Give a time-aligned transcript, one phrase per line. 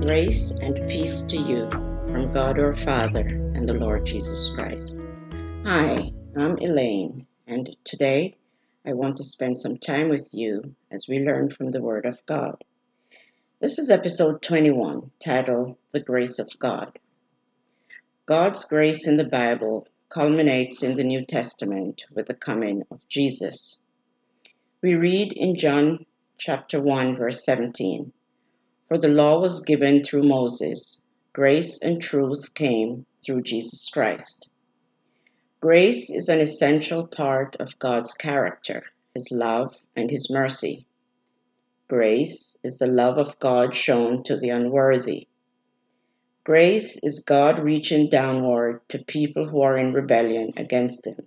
[0.00, 3.20] Grace and peace to you from God our Father
[3.54, 5.02] and the Lord Jesus Christ.
[5.64, 8.34] Hi, I'm Elaine, and today
[8.86, 12.24] I want to spend some time with you as we learn from the Word of
[12.24, 12.64] God.
[13.60, 16.98] This is episode 21, titled The Grace of God.
[18.28, 23.80] God's grace in the Bible culminates in the New Testament with the coming of Jesus.
[24.82, 26.04] We read in John
[26.36, 28.12] chapter 1 verse 17,
[28.86, 31.02] For the law was given through Moses,
[31.32, 34.50] grace and truth came through Jesus Christ.
[35.62, 38.82] Grace is an essential part of God's character,
[39.14, 40.84] His love, and His mercy.
[41.88, 45.28] Grace is the love of God shown to the unworthy.
[46.48, 51.26] Grace is God reaching downward to people who are in rebellion against Him.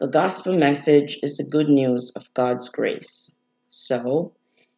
[0.00, 3.36] The gospel message is the good news of God's grace.
[3.68, 4.32] So,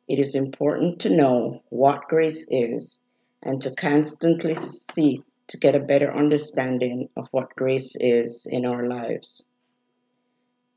[0.08, 3.00] it is important to know what grace is
[3.42, 8.86] and to constantly seek to get a better understanding of what grace is in our
[8.86, 9.54] lives.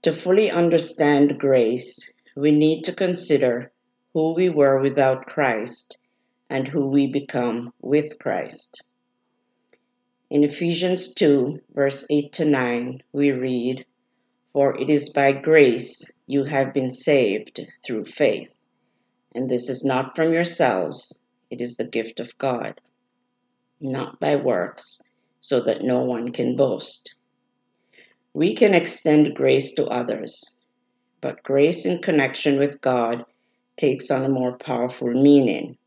[0.04, 3.74] To fully understand grace, we need to consider
[4.14, 5.98] who we were without Christ
[6.50, 8.88] and who we become with Christ.
[10.30, 13.86] In Ephesians 2, verse 8 to 9, we read,
[14.54, 18.58] For it is by grace you have been saved through faith,
[19.34, 22.82] and this is not from yourselves, it is the gift of God
[23.82, 25.02] not by works,
[25.42, 27.16] so that no one can boast.
[28.34, 30.62] We can extend grace to others,
[31.22, 33.26] but grace in connection with God
[33.78, 35.78] takes on a more powerful meaning.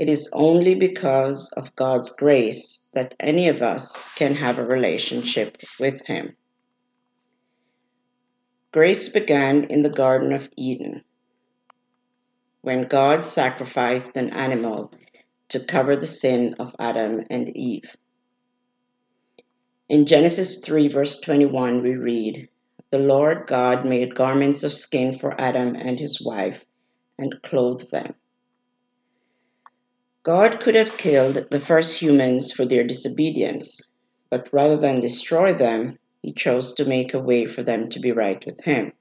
[0.00, 5.58] It is only because of God's grace that any of us can have a relationship
[5.78, 6.36] with Him.
[8.72, 11.04] Grace began in the Garden of Eden
[12.62, 14.90] when God sacrificed an animal
[15.50, 17.94] to cover the sin of Adam and Eve.
[19.90, 22.48] In Genesis 3, verse 21, we read,
[22.90, 26.64] The Lord God made garments of skin for Adam and his wife
[27.18, 28.14] and clothed them.
[30.22, 33.80] God could have killed the first humans for their disobedience,
[34.28, 38.12] but rather than destroy them, he chose to make a way for them to be
[38.12, 38.92] right with him.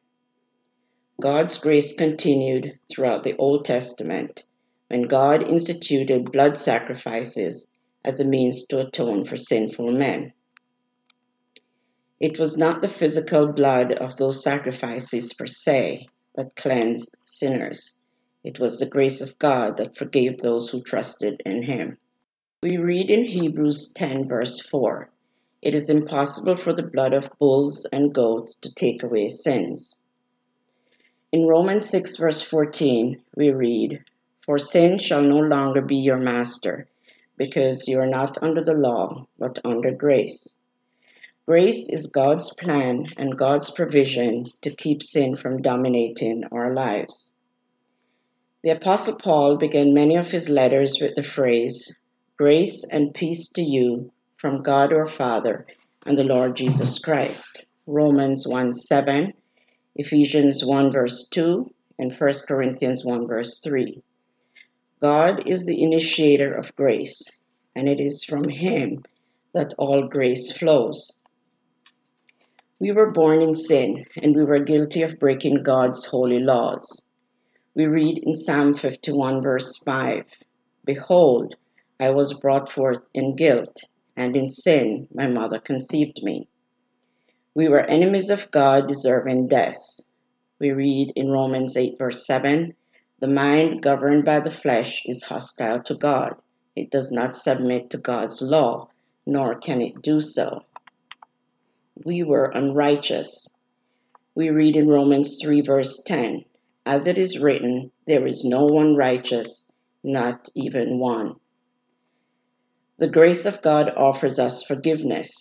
[1.22, 4.46] God's grace continued throughout the Old Testament
[4.88, 7.74] when God instituted blood sacrifices
[8.06, 10.32] as a means to atone for sinful men.
[12.22, 17.99] It was not the physical blood of those sacrifices per se that cleansed sinners.
[18.42, 21.98] It was the grace of God that forgave those who trusted in Him.
[22.64, 25.10] We read in Hebrews 10, verse 4
[25.62, 30.00] It is impossible for the blood of bulls and goats to take away sins.
[31.34, 34.04] In Romans 6, verse 14, we read,
[34.42, 36.88] for sin shall no longer be your master,
[37.38, 40.56] because you are not under the law, but under grace.
[41.46, 47.39] Grace is God's plan and God's provision to keep sin from dominating our lives.
[48.62, 51.96] The Apostle Paul began many of his letters with the phrase,
[52.38, 55.66] Grace and peace to you from God our Father
[56.06, 57.64] and the Lord Jesus Christ.
[57.88, 59.32] Romans 1 7,
[59.96, 64.04] Ephesians 1 verse 2, and 1 Corinthians 1 verse 3.
[65.02, 67.24] God is the initiator of grace,
[67.78, 69.06] and it is from Him
[69.54, 71.24] that all grace flows.
[72.78, 77.09] We were born in sin, and we were guilty of breaking God's holy laws.
[77.76, 80.26] We read in Psalm 51, verse 5
[80.86, 81.56] Behold,
[82.00, 83.78] I was brought forth in guilt,
[84.18, 86.48] and in sin my mother conceived me.
[87.54, 90.00] We were enemies of God, deserving death.
[90.60, 92.74] We read in Romans 8, verse 7
[93.20, 96.38] the mind governed by the flesh is hostile to God.
[96.76, 98.88] It does not submit to God's law,
[99.28, 100.64] nor can it do so.
[102.04, 103.60] We were unrighteous.
[104.34, 106.46] We read in Romans 3, verse 10
[106.90, 109.72] As it is written, there is no one righteous,
[110.04, 111.36] not even one.
[112.98, 115.32] The grace of God offers us forgiveness.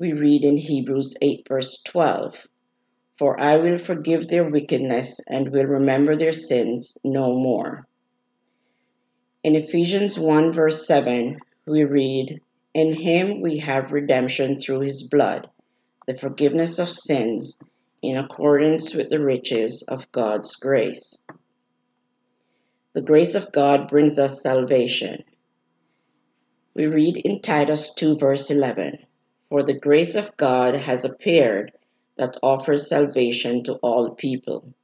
[0.00, 2.48] We read in Hebrews 8, verse 12
[3.18, 7.86] for I will forgive their wickedness and will remember their sins no more.
[9.44, 12.40] In Ephesians 1, verse 7, we read,
[12.74, 15.48] In him we have redemption through his blood,
[16.08, 17.60] the forgiveness of sins,
[18.02, 21.24] in accordance with the riches of God's grace.
[22.94, 25.24] The grace of God brings us salvation.
[26.74, 28.98] We read in Titus 2, verse 11
[29.48, 31.72] For the grace of God has appeared
[32.16, 34.74] that offers salvation to all people.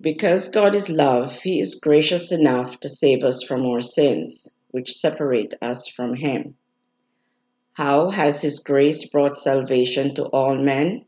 [0.00, 4.92] Because God is love, He is gracious enough to save us from our sins, which
[4.92, 6.56] separate us from Him.
[7.74, 11.06] How has His grace brought salvation to all men?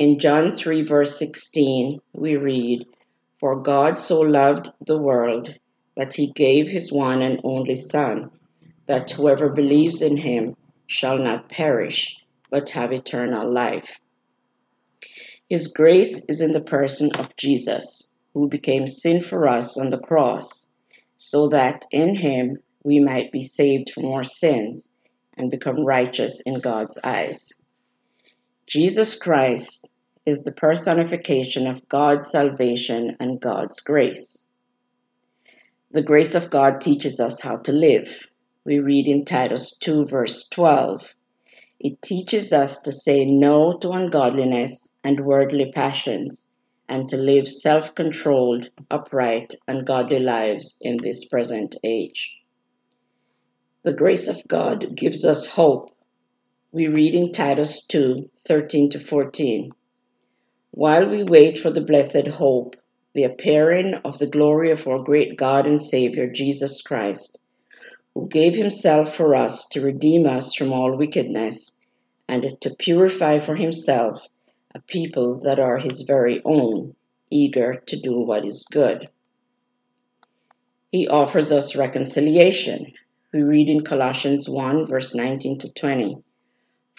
[0.00, 2.86] In John 3, verse 16, we read,
[3.38, 5.58] For God so loved the world
[5.94, 8.30] that He gave His one and only Son,
[8.86, 10.56] that whoever believes in Him
[10.86, 12.16] shall not perish,
[12.48, 14.00] but have eternal life.
[15.50, 19.98] His grace is in the person of Jesus, who became sin for us on the
[19.98, 20.72] cross,
[21.18, 24.94] so that in him we might be saved from our sins
[25.36, 27.52] and become righteous in God's eyes.
[28.70, 29.90] Jesus Christ
[30.24, 34.52] is the personification of God's salvation and God's grace.
[35.90, 38.28] The grace of God teaches us how to live.
[38.64, 41.16] We read in Titus 2, verse 12
[41.80, 46.48] it teaches us to say no to ungodliness and worldly passions
[46.88, 52.36] and to live self controlled, upright, and godly lives in this present age.
[53.82, 55.90] The grace of God gives us hope.
[56.72, 59.72] We read in Titus 2 13 to 14.
[60.70, 62.76] While we wait for the blessed hope,
[63.12, 67.40] the appearing of the glory of our great God and Savior Jesus Christ
[68.14, 71.82] who gave himself for us to redeem us from all wickedness
[72.28, 74.28] and to purify for himself
[74.74, 76.94] a people that are his very own,
[77.30, 79.08] eager to do what is good.
[80.92, 82.92] He offers us reconciliation.
[83.32, 86.22] We read in Colossians 1, verse 19 to 20.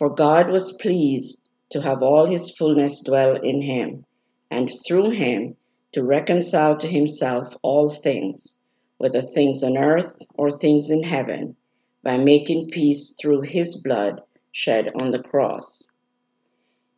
[0.01, 4.03] For God was pleased to have all his fullness dwell in him,
[4.49, 5.57] and through him
[5.91, 8.61] to reconcile to himself all things
[8.97, 11.55] whether things on earth or things in heaven,
[12.01, 15.91] by making peace through his blood shed on the cross.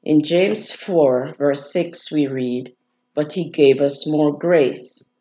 [0.04, 2.74] In James 4, verse 6, we read,
[3.14, 5.12] But he gave us more grace.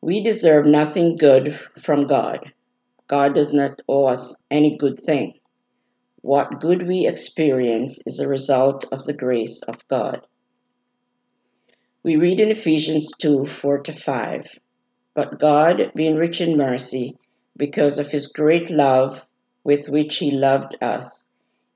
[0.00, 2.52] We deserve nothing good from God.
[3.08, 5.40] God does not owe us any good thing.
[6.24, 10.26] What good we experience is a result of the grace of God.
[12.02, 14.58] We read in Ephesians 2 4 to 5.
[15.12, 17.18] But God, being rich in mercy,
[17.58, 19.26] because of his great love
[19.64, 21.30] with which he loved us,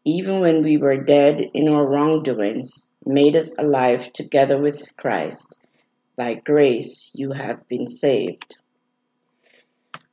[0.06, 5.62] even when we were dead in our wrongdoings, made us alive together with Christ.
[6.16, 8.56] By grace you have been saved.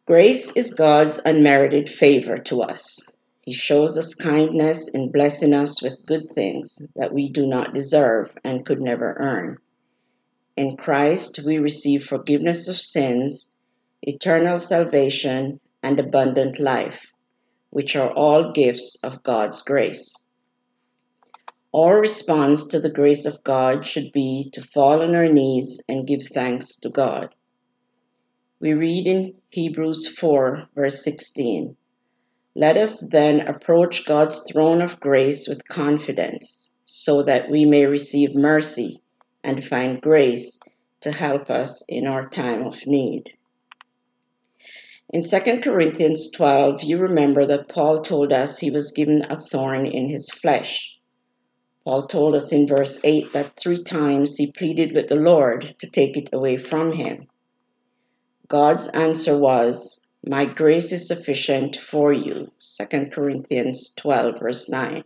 [0.05, 2.99] Grace is God's unmerited favor to us.
[3.45, 8.35] He shows us kindness in blessing us with good things that we do not deserve
[8.43, 9.57] and could never earn.
[10.57, 13.53] In Christ, we receive forgiveness of sins,
[14.01, 17.13] eternal salvation, and abundant life,
[17.69, 20.27] which are all gifts of God's grace.
[21.71, 26.07] Our response to the grace of God should be to fall on our knees and
[26.07, 27.35] give thanks to God.
[28.59, 31.77] We read in Hebrews 4, verse 16
[32.57, 38.33] Let us then approach God's throne of grace with confidence, so that we may receive
[38.33, 39.01] mercy
[39.43, 40.61] and find grace
[41.01, 43.33] to help us in our time of need.
[45.09, 49.85] In 2 Corinthians 12, you remember that Paul told us he was given a thorn
[49.85, 50.97] in his flesh.
[51.83, 55.89] Paul told us in verse 8 that three times he pleaded with the Lord to
[55.89, 57.27] take it away from him.
[58.47, 62.51] God's answer was, My grace is sufficient for you.
[62.77, 65.03] 2 Corinthians 12, verse 9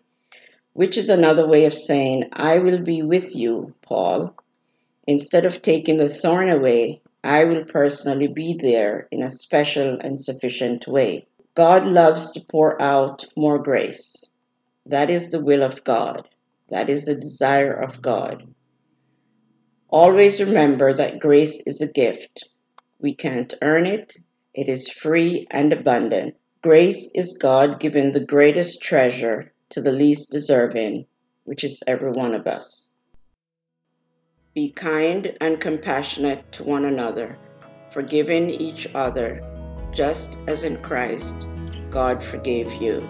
[0.79, 4.33] which is another way of saying, I will be with you, Paul.
[5.05, 10.21] Instead of taking the thorn away, I will personally be there in a special and
[10.21, 11.25] sufficient way.
[11.53, 14.23] God loves to pour out more grace.
[14.85, 16.25] That is the will of God.
[16.69, 18.47] That is the desire of God.
[19.89, 22.47] Always remember that grace is a gift.
[22.99, 24.15] We can't earn it,
[24.53, 26.35] it is free and abundant.
[26.61, 31.05] Grace is God given the greatest treasure to the least deserving,
[31.45, 32.93] which is every one of us.
[34.53, 37.37] Be kind and compassionate to one another,
[37.91, 39.41] forgiving each other,
[39.91, 41.45] just as in Christ
[41.91, 43.01] God forgave you.